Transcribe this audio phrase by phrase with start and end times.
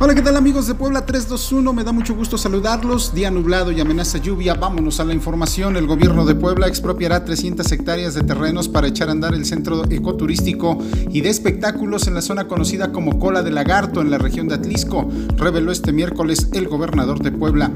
[0.00, 1.72] Hola, ¿qué tal amigos de Puebla 321?
[1.72, 3.14] Me da mucho gusto saludarlos.
[3.14, 4.54] Día nublado y amenaza lluvia.
[4.54, 5.76] Vámonos a la información.
[5.76, 9.84] El gobierno de Puebla expropiará 300 hectáreas de terrenos para echar a andar el centro
[9.88, 10.78] ecoturístico
[11.10, 14.56] y de espectáculos en la zona conocida como Cola de Lagarto en la región de
[14.56, 17.70] Atlisco, reveló este miércoles el gobernador de Puebla.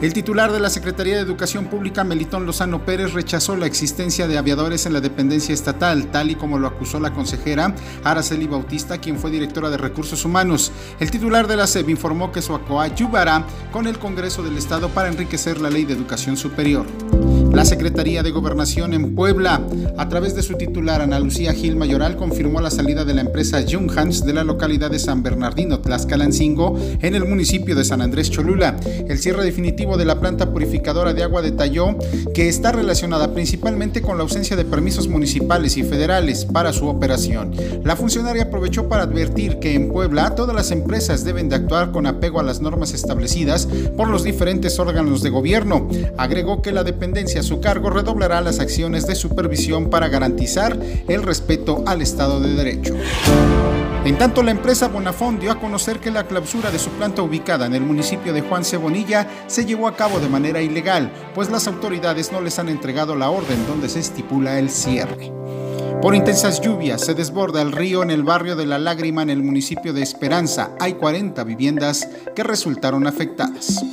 [0.00, 4.38] El titular de la Secretaría de Educación Pública, Melitón Lozano Pérez, rechazó la existencia de
[4.38, 9.18] aviadores en la dependencia estatal, tal y como lo acusó la consejera Araceli Bautista, quien
[9.18, 10.72] fue directora de Recursos Humanos.
[11.00, 15.08] El titular de la SEB informó que su ayudará con el Congreso del Estado para
[15.08, 16.86] enriquecer la Ley de Educación Superior.
[17.52, 19.60] La Secretaría de Gobernación en Puebla,
[19.98, 23.64] a través de su titular Ana Lucía Gil Mayoral, confirmó la salida de la empresa
[23.68, 28.76] Junghans de la localidad de San Bernardino, Tlaxcalancingo, en el municipio de San Andrés Cholula.
[29.08, 31.96] El cierre definitivo de la planta purificadora de agua detalló
[32.32, 37.52] que está relacionada principalmente con la ausencia de permisos municipales y federales para su operación.
[37.84, 42.06] La funcionaria aprovechó para advertir que en Puebla todas las empresas deben de actuar con
[42.06, 45.88] apego a las normas establecidas por los diferentes órganos de gobierno.
[46.16, 51.82] Agregó que la dependencia su cargo redoblará las acciones de supervisión para garantizar el respeto
[51.86, 52.94] al Estado de Derecho.
[54.04, 57.66] En tanto, la empresa Bonafón dio a conocer que la clausura de su planta ubicada
[57.66, 61.66] en el municipio de Juan Cebonilla se llevó a cabo de manera ilegal, pues las
[61.66, 65.30] autoridades no les han entregado la orden donde se estipula el cierre.
[66.00, 69.42] Por intensas lluvias se desborda el río en el barrio de La Lágrima en el
[69.42, 70.70] municipio de Esperanza.
[70.80, 73.84] Hay 40 viviendas que resultaron afectadas.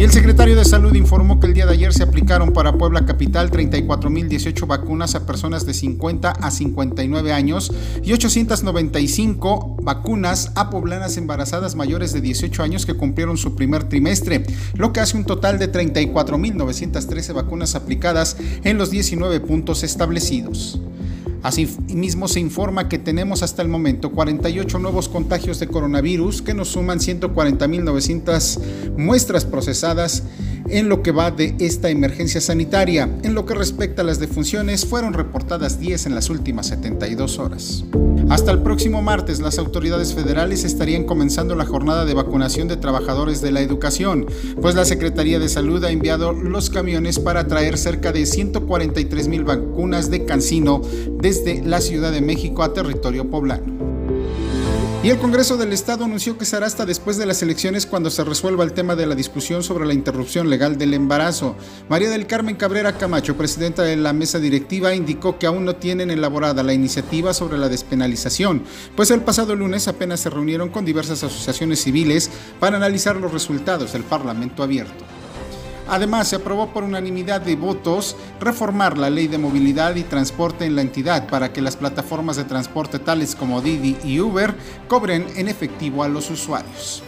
[0.00, 3.04] Y el secretario de Salud informó que el día de ayer se aplicaron para Puebla
[3.04, 7.70] Capital 34.018 vacunas a personas de 50 a 59 años
[8.02, 14.46] y 895 vacunas a poblanas embarazadas mayores de 18 años que cumplieron su primer trimestre,
[14.72, 20.80] lo que hace un total de 34.913 vacunas aplicadas en los 19 puntos establecidos.
[21.42, 26.68] Asimismo, se informa que tenemos hasta el momento 48 nuevos contagios de coronavirus que nos
[26.68, 30.24] suman 140.900 muestras procesadas
[30.68, 33.08] en lo que va de esta emergencia sanitaria.
[33.22, 37.84] En lo que respecta a las defunciones, fueron reportadas 10 en las últimas 72 horas.
[38.30, 43.42] Hasta el próximo martes, las autoridades federales estarían comenzando la jornada de vacunación de trabajadores
[43.42, 44.24] de la educación,
[44.62, 49.42] pues la Secretaría de Salud ha enviado los camiones para traer cerca de 143 mil
[49.42, 50.80] vacunas de Cancino
[51.20, 53.89] desde la Ciudad de México a territorio poblano.
[55.02, 58.22] Y el Congreso del Estado anunció que será hasta después de las elecciones cuando se
[58.22, 61.56] resuelva el tema de la discusión sobre la interrupción legal del embarazo.
[61.88, 66.10] María del Carmen Cabrera Camacho, presidenta de la mesa directiva, indicó que aún no tienen
[66.10, 68.62] elaborada la iniciativa sobre la despenalización,
[68.94, 73.94] pues el pasado lunes apenas se reunieron con diversas asociaciones civiles para analizar los resultados
[73.94, 75.19] del Parlamento abierto.
[75.90, 80.76] Además, se aprobó por unanimidad de votos reformar la ley de movilidad y transporte en
[80.76, 84.54] la entidad para que las plataformas de transporte tales como Didi y Uber
[84.86, 87.02] cobren en efectivo a los usuarios.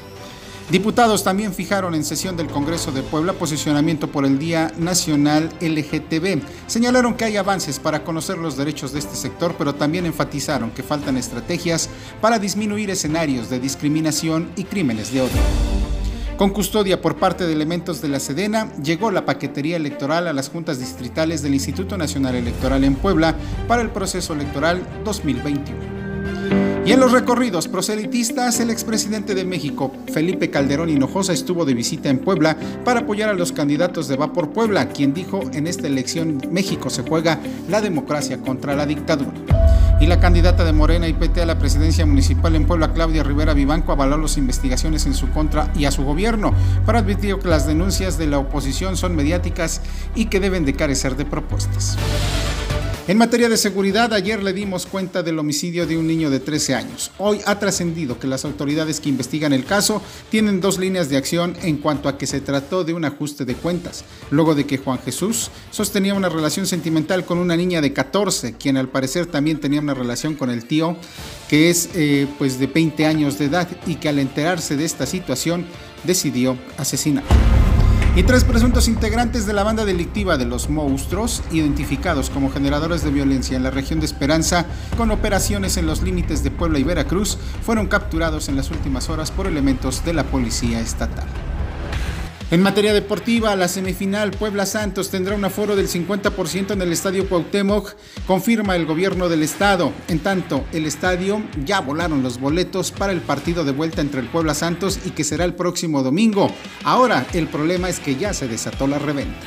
[0.69, 6.41] Diputados también fijaron en sesión del Congreso de Puebla posicionamiento por el Día Nacional LGTB.
[6.66, 10.82] Señalaron que hay avances para conocer los derechos de este sector, pero también enfatizaron que
[10.82, 11.88] faltan estrategias
[12.20, 15.91] para disminuir escenarios de discriminación y crímenes de odio.
[16.37, 20.48] Con custodia por parte de elementos de la Sedena, llegó la paquetería electoral a las
[20.48, 23.37] juntas distritales del Instituto Nacional Electoral en Puebla
[23.69, 25.93] para el proceso electoral 2021.
[26.84, 32.09] Y en los recorridos proselitistas, el expresidente de México, Felipe Calderón Hinojosa, estuvo de visita
[32.09, 35.87] en Puebla para apoyar a los candidatos de Va por Puebla, quien dijo en esta
[35.87, 37.38] elección México se juega
[37.69, 39.61] la democracia contra la dictadura.
[40.02, 43.54] Y la candidata de Morena y PT a la presidencia municipal en Puebla, Claudia Rivera
[43.54, 46.52] Vivanco, avaló las investigaciones en su contra y a su gobierno,
[46.84, 49.80] para advertir que las denuncias de la oposición son mediáticas
[50.16, 51.96] y que deben de carecer de propuestas.
[53.08, 56.76] En materia de seguridad, ayer le dimos cuenta del homicidio de un niño de 13
[56.76, 57.10] años.
[57.18, 61.56] Hoy ha trascendido que las autoridades que investigan el caso tienen dos líneas de acción
[61.62, 65.00] en cuanto a que se trató de un ajuste de cuentas, luego de que Juan
[65.00, 69.80] Jesús sostenía una relación sentimental con una niña de 14, quien al parecer también tenía
[69.80, 70.96] una relación con el tío,
[71.48, 75.06] que es eh, pues de 20 años de edad y que al enterarse de esta
[75.06, 75.66] situación
[76.04, 77.25] decidió asesinar
[78.14, 83.11] y tres presuntos integrantes de la banda delictiva de los monstruos, identificados como generadores de
[83.11, 84.67] violencia en la región de Esperanza,
[84.99, 89.31] con operaciones en los límites de Puebla y Veracruz, fueron capturados en las últimas horas
[89.31, 91.26] por elementos de la Policía Estatal.
[92.52, 97.26] En materia deportiva, la semifinal Puebla Santos tendrá un aforo del 50% en el Estadio
[97.26, 97.96] Cuauhtémoc,
[98.26, 99.90] confirma el gobierno del estado.
[100.08, 104.26] En tanto, el estadio ya volaron los boletos para el partido de vuelta entre el
[104.26, 106.54] Puebla Santos y que será el próximo domingo.
[106.84, 109.46] Ahora, el problema es que ya se desató la reventa.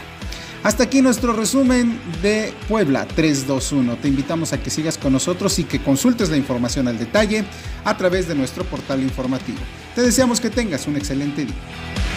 [0.63, 3.97] Hasta aquí nuestro resumen de Puebla 321.
[3.97, 7.45] Te invitamos a que sigas con nosotros y que consultes la información al detalle
[7.83, 9.59] a través de nuestro portal informativo.
[9.93, 12.14] Te deseamos que tengas un excelente día.